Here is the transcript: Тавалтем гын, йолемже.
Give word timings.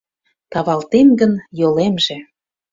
Тавалтем 0.51 1.07
гын, 1.19 1.33
йолемже. 1.59 2.17